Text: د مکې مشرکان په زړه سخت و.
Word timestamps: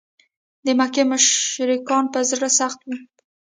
د 0.65 0.67
مکې 0.79 1.03
مشرکان 1.11 2.03
په 2.13 2.19
زړه 2.29 2.47
سخت 2.59 2.79
و. 2.87 2.89